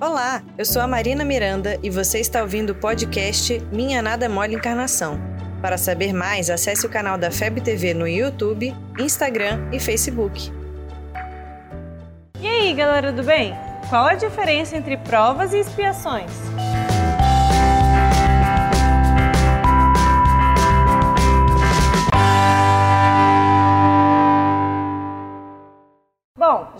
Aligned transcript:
Olá, 0.00 0.42
eu 0.58 0.64
sou 0.64 0.82
a 0.82 0.88
Marina 0.88 1.24
Miranda 1.24 1.78
e 1.80 1.88
você 1.88 2.18
está 2.18 2.42
ouvindo 2.42 2.70
o 2.70 2.74
podcast 2.74 3.60
Minha 3.72 4.02
Nada 4.02 4.28
Mole 4.28 4.56
Encarnação. 4.56 5.20
Para 5.62 5.78
saber 5.78 6.12
mais, 6.12 6.50
acesse 6.50 6.84
o 6.84 6.90
canal 6.90 7.16
da 7.16 7.30
FEB 7.30 7.60
TV 7.60 7.94
no 7.94 8.06
YouTube, 8.06 8.74
Instagram 8.98 9.68
e 9.72 9.78
Facebook. 9.78 10.52
E 12.40 12.46
aí, 12.46 12.74
galera 12.74 13.12
do 13.12 13.22
bem? 13.22 13.54
Qual 13.88 14.04
a 14.04 14.14
diferença 14.14 14.76
entre 14.76 14.96
provas 14.96 15.54
e 15.54 15.58
expiações? 15.60 16.30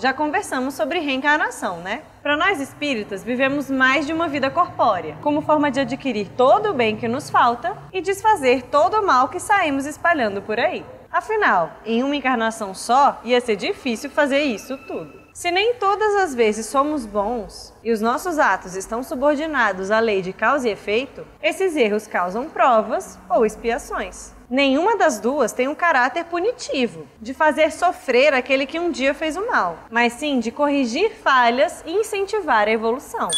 Já 0.05 0.13
conversamos 0.13 0.75
sobre 0.75 0.99
reencarnação, 0.99 1.79
né? 1.79 2.03
Para 2.23 2.37
nós 2.37 2.61
espíritas, 2.61 3.25
vivemos 3.25 3.71
mais 3.71 4.07
de 4.07 4.13
uma 4.13 4.29
vida 4.29 4.51
corpórea, 4.51 5.17
como 5.23 5.41
forma 5.41 5.71
de 5.71 5.81
adquirir 5.81 6.29
todo 6.37 6.69
o 6.69 6.75
bem 6.75 6.95
que 6.95 7.09
nos 7.09 7.31
falta 7.31 7.75
e 7.91 8.03
desfazer 8.03 8.65
todo 8.65 8.99
o 8.99 9.07
mal 9.07 9.29
que 9.29 9.41
saímos 9.41 9.87
espalhando 9.87 10.43
por 10.43 10.61
aí. 10.61 10.85
Afinal, 11.15 11.71
em 11.87 12.03
uma 12.03 12.17
encarnação 12.17 12.75
só, 12.75 13.21
ia 13.23 13.41
ser 13.41 13.55
difícil 13.55 14.11
fazer 14.11 14.43
isso 14.43 14.77
tudo. 14.79 15.23
Se 15.33 15.49
nem 15.49 15.75
todas 15.75 16.13
as 16.17 16.35
vezes 16.35 16.67
somos 16.67 17.07
bons 17.07 17.73
e 17.85 17.93
os 17.93 18.01
nossos 18.01 18.37
atos 18.37 18.75
estão 18.75 19.01
subordinados 19.01 19.93
à 19.93 20.01
lei 20.01 20.21
de 20.21 20.33
causa 20.33 20.69
e 20.69 20.73
efeito, 20.73 21.25
esses 21.41 21.77
erros 21.77 22.09
causam 22.09 22.51
provas 22.51 23.17
ou 23.31 23.47
expiações. 23.47 24.35
Nenhuma 24.51 24.97
das 24.97 25.21
duas 25.21 25.53
tem 25.53 25.69
um 25.69 25.75
caráter 25.75 26.25
punitivo, 26.25 27.07
de 27.23 27.33
fazer 27.33 27.71
sofrer 27.71 28.35
aquele 28.35 28.67
que 28.67 28.81
um 28.81 28.91
dia 28.91 29.15
fez 29.15 29.37
o 29.37 29.47
mal, 29.47 29.79
mas 29.93 30.15
sim 30.15 30.41
de 30.41 30.51
corrigir 30.51 31.13
falhas 31.23 31.81
e 31.87 31.93
incentivar 31.93 32.67
a 32.67 32.73
evolução. 32.73 33.29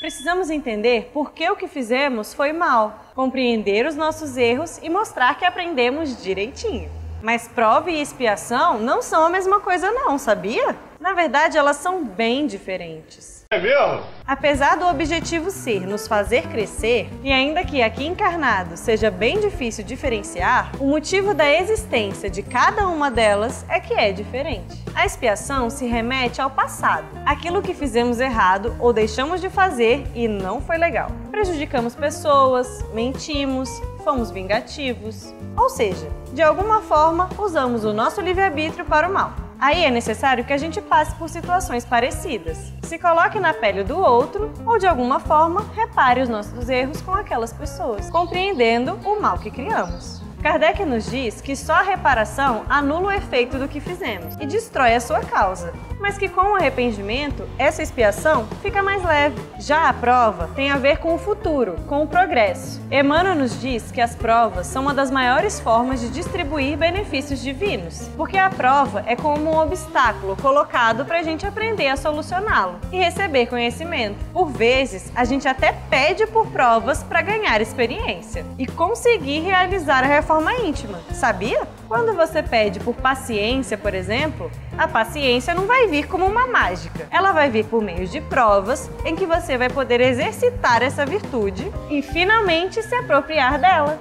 Precisamos 0.00 0.50
entender 0.50 1.12
por 1.12 1.30
que 1.30 1.48
o 1.48 1.54
que 1.54 1.68
fizemos 1.68 2.34
foi 2.34 2.52
mal, 2.52 3.04
compreender 3.14 3.86
os 3.86 3.94
nossos 3.94 4.36
erros 4.36 4.80
e 4.82 4.90
mostrar 4.90 5.38
que 5.38 5.44
aprendemos 5.44 6.20
direitinho. 6.20 6.98
Mas 7.22 7.48
prova 7.48 7.90
e 7.90 8.00
expiação 8.00 8.78
não 8.78 9.02
são 9.02 9.24
a 9.26 9.30
mesma 9.30 9.60
coisa 9.60 9.90
não, 9.90 10.18
sabia? 10.18 10.76
Na 11.00 11.14
verdade, 11.14 11.56
elas 11.56 11.76
são 11.76 12.04
bem 12.04 12.46
diferentes. 12.46 13.46
É 13.50 13.58
mesmo? 13.58 14.02
Apesar 14.26 14.76
do 14.76 14.86
objetivo 14.86 15.50
ser 15.50 15.86
nos 15.86 16.06
fazer 16.06 16.46
crescer, 16.48 17.08
e 17.22 17.32
ainda 17.32 17.64
que 17.64 17.80
aqui 17.80 18.06
encarnado 18.06 18.76
seja 18.76 19.10
bem 19.10 19.40
difícil 19.40 19.82
diferenciar, 19.82 20.70
o 20.78 20.86
motivo 20.86 21.32
da 21.32 21.50
existência 21.50 22.28
de 22.28 22.42
cada 22.42 22.86
uma 22.86 23.10
delas 23.10 23.64
é 23.70 23.80
que 23.80 23.94
é 23.94 24.12
diferente. 24.12 24.84
A 24.94 25.06
expiação 25.06 25.70
se 25.70 25.86
remete 25.86 26.38
ao 26.38 26.50
passado, 26.50 27.06
aquilo 27.24 27.62
que 27.62 27.72
fizemos 27.72 28.20
errado 28.20 28.76
ou 28.78 28.92
deixamos 28.92 29.40
de 29.40 29.48
fazer 29.48 30.06
e 30.14 30.28
não 30.28 30.60
foi 30.60 30.76
legal. 30.76 31.10
Prejudicamos 31.30 31.94
pessoas, 31.94 32.84
mentimos, 32.92 33.70
fomos 34.04 34.30
vingativos, 34.30 35.34
ou 35.56 35.70
seja, 35.70 36.08
de 36.34 36.42
alguma 36.42 36.82
forma 36.82 37.30
usamos 37.38 37.84
o 37.86 37.92
nosso 37.94 38.20
livre-arbítrio 38.20 38.84
para 38.84 39.08
o 39.08 39.12
mal. 39.12 39.49
Aí 39.60 39.84
é 39.84 39.90
necessário 39.90 40.42
que 40.42 40.54
a 40.54 40.56
gente 40.56 40.80
passe 40.80 41.14
por 41.16 41.28
situações 41.28 41.84
parecidas, 41.84 42.72
se 42.82 42.98
coloque 42.98 43.38
na 43.38 43.52
pele 43.52 43.84
do 43.84 43.98
outro 43.98 44.50
ou 44.64 44.78
de 44.78 44.86
alguma 44.86 45.20
forma 45.20 45.66
repare 45.74 46.22
os 46.22 46.30
nossos 46.30 46.70
erros 46.70 47.02
com 47.02 47.12
aquelas 47.12 47.52
pessoas, 47.52 48.08
compreendendo 48.08 48.98
o 49.04 49.20
mal 49.20 49.38
que 49.38 49.50
criamos. 49.50 50.22
Kardec 50.42 50.82
nos 50.86 51.10
diz 51.10 51.42
que 51.42 51.54
só 51.54 51.74
a 51.74 51.82
reparação 51.82 52.64
anula 52.66 53.08
o 53.08 53.12
efeito 53.12 53.58
do 53.58 53.68
que 53.68 53.78
fizemos 53.78 54.36
e 54.40 54.46
destrói 54.46 54.94
a 54.94 55.00
sua 55.00 55.20
causa, 55.20 55.70
mas 56.00 56.16
que 56.16 56.30
com 56.30 56.52
o 56.52 56.56
arrependimento, 56.56 57.46
essa 57.58 57.82
expiação 57.82 58.48
fica 58.62 58.82
mais 58.82 59.04
leve. 59.04 59.38
Já 59.58 59.90
a 59.90 59.92
prova 59.92 60.48
tem 60.56 60.70
a 60.70 60.78
ver 60.78 60.96
com 60.96 61.14
o 61.14 61.18
futuro, 61.18 61.76
com 61.86 62.02
o 62.02 62.06
progresso. 62.06 62.80
Emmanuel 62.90 63.34
nos 63.34 63.60
diz 63.60 63.92
que 63.92 64.00
as 64.00 64.14
provas 64.14 64.66
são 64.66 64.84
uma 64.84 64.94
das 64.94 65.10
maiores 65.10 65.60
formas 65.60 66.00
de 66.00 66.08
distribuir 66.08 66.78
benefícios 66.78 67.42
divinos, 67.42 68.08
porque 68.16 68.38
a 68.38 68.48
prova 68.48 69.04
é 69.06 69.14
como 69.14 69.50
um 69.50 69.58
obstáculo 69.58 70.36
colocado 70.36 71.04
para 71.04 71.18
a 71.18 71.22
gente 71.22 71.46
aprender 71.46 71.88
a 71.88 71.98
solucioná-lo 71.98 72.80
e 72.90 72.96
receber 72.96 73.44
conhecimento. 73.46 74.16
Por 74.32 74.48
vezes, 74.48 75.12
a 75.14 75.26
gente 75.26 75.46
até 75.46 75.72
pede 75.90 76.26
por 76.26 76.46
provas 76.46 77.02
para 77.02 77.20
ganhar 77.20 77.60
experiência 77.60 78.46
e 78.58 78.66
conseguir 78.66 79.40
realizar 79.40 80.02
a 80.02 80.06
reforma 80.06 80.29
forma 80.30 80.54
íntima, 80.54 81.00
sabia? 81.12 81.66
Quando 81.88 82.14
você 82.14 82.40
pede 82.40 82.78
por 82.78 82.94
paciência, 82.94 83.76
por 83.76 83.92
exemplo, 83.92 84.48
a 84.78 84.86
paciência 84.86 85.52
não 85.56 85.66
vai 85.66 85.88
vir 85.88 86.06
como 86.06 86.24
uma 86.24 86.46
mágica. 86.46 87.08
Ela 87.10 87.32
vai 87.32 87.50
vir 87.50 87.64
por 87.64 87.82
meio 87.82 88.06
de 88.06 88.20
provas 88.20 88.88
em 89.04 89.16
que 89.16 89.26
você 89.26 89.58
vai 89.58 89.68
poder 89.68 90.00
exercitar 90.00 90.84
essa 90.84 91.04
virtude 91.04 91.68
e 91.90 92.00
finalmente 92.00 92.80
se 92.80 92.94
apropriar 92.94 93.60
dela. 93.60 94.00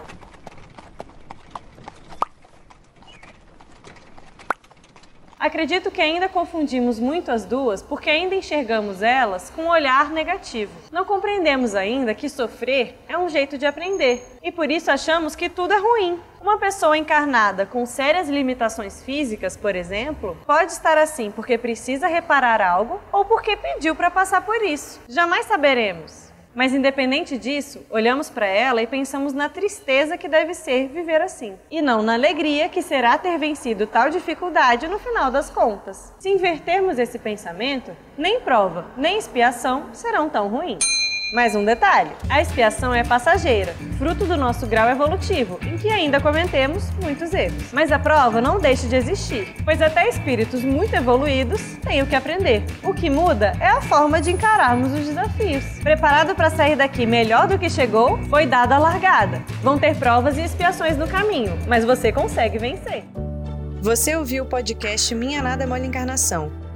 Acredito 5.39 5.89
que 5.89 6.01
ainda 6.01 6.27
confundimos 6.27 6.99
muito 6.99 7.31
as 7.31 7.45
duas 7.45 7.81
porque 7.81 8.09
ainda 8.09 8.35
enxergamos 8.35 9.01
elas 9.01 9.49
com 9.49 9.63
um 9.63 9.69
olhar 9.69 10.11
negativo. 10.11 10.71
Não 10.91 11.05
compreendemos 11.05 11.75
ainda 11.75 12.13
que 12.13 12.27
sofrer 12.27 12.99
é 13.07 13.17
um 13.17 13.29
jeito 13.29 13.57
de 13.57 13.65
aprender 13.65 14.21
e 14.43 14.51
por 14.51 14.69
isso 14.69 14.91
achamos 14.91 15.37
que 15.37 15.49
tudo 15.49 15.73
é 15.73 15.77
ruim. 15.77 16.19
Uma 16.41 16.57
pessoa 16.57 16.97
encarnada 16.97 17.65
com 17.65 17.85
sérias 17.85 18.27
limitações 18.27 19.01
físicas, 19.01 19.55
por 19.55 19.77
exemplo, 19.77 20.37
pode 20.45 20.73
estar 20.73 20.97
assim 20.97 21.31
porque 21.31 21.57
precisa 21.57 22.07
reparar 22.07 22.61
algo 22.61 22.99
ou 23.09 23.23
porque 23.23 23.55
pediu 23.55 23.95
para 23.95 24.11
passar 24.11 24.41
por 24.41 24.61
isso. 24.61 24.99
Jamais 25.07 25.45
saberemos. 25.45 26.28
Mas 26.59 26.73
independente 26.73 27.37
disso, 27.37 27.85
olhamos 27.89 28.29
para 28.29 28.45
ela 28.45 28.81
e 28.81 28.85
pensamos 28.85 29.31
na 29.31 29.47
tristeza 29.47 30.17
que 30.17 30.27
deve 30.27 30.53
ser 30.53 30.89
viver 30.89 31.21
assim, 31.21 31.57
e 31.71 31.81
não 31.81 32.01
na 32.01 32.15
alegria 32.15 32.67
que 32.67 32.81
será 32.81 33.17
ter 33.17 33.37
vencido 33.37 33.87
tal 33.87 34.09
dificuldade 34.09 34.85
no 34.85 34.99
final 34.99 35.31
das 35.31 35.49
contas. 35.49 36.13
Se 36.19 36.27
invertermos 36.27 36.99
esse 36.99 37.17
pensamento, 37.17 37.95
nem 38.17 38.41
prova, 38.41 38.87
nem 38.97 39.17
expiação 39.17 39.85
serão 39.93 40.27
tão 40.27 40.49
ruins. 40.49 40.98
Mais 41.31 41.55
um 41.55 41.63
detalhe: 41.63 42.09
a 42.27 42.41
expiação 42.41 42.93
é 42.93 43.03
passageira, 43.03 43.75
fruto 43.97 44.25
do 44.25 44.35
nosso 44.35 44.65
grau 44.65 44.89
evolutivo, 44.89 45.59
em 45.61 45.77
que 45.77 45.89
ainda 45.89 46.19
cometemos 46.19 46.89
muitos 47.01 47.33
erros. 47.33 47.71
Mas 47.71 47.91
a 47.91 47.99
prova 47.99 48.41
não 48.41 48.59
deixa 48.59 48.87
de 48.87 48.95
existir, 48.95 49.55
pois 49.63 49.81
até 49.81 50.09
espíritos 50.09 50.63
muito 50.63 50.95
evoluídos 50.95 51.61
têm 51.83 52.01
o 52.01 52.07
que 52.07 52.15
aprender. 52.15 52.63
O 52.83 52.93
que 52.93 53.09
muda 53.09 53.53
é 53.59 53.67
a 53.67 53.81
forma 53.81 54.19
de 54.19 54.31
encararmos 54.31 54.91
os 54.91 55.05
desafios. 55.05 55.63
Preparado 55.83 56.33
para 56.33 56.49
sair 56.49 56.75
daqui 56.75 57.05
melhor 57.05 57.47
do 57.47 57.59
que 57.59 57.69
chegou, 57.69 58.17
foi 58.23 58.47
dada 58.47 58.75
a 58.75 58.79
largada. 58.79 59.43
Vão 59.61 59.77
ter 59.77 59.95
provas 59.95 60.37
e 60.37 60.41
expiações 60.41 60.97
no 60.97 61.07
caminho, 61.07 61.57
mas 61.67 61.85
você 61.85 62.11
consegue 62.11 62.57
vencer. 62.57 63.03
Você 63.81 64.15
ouviu 64.15 64.43
o 64.43 64.47
podcast 64.47 65.13
Minha 65.13 65.41
Nada 65.41 65.65
Mole 65.67 65.85
Encarnação. 65.85 66.68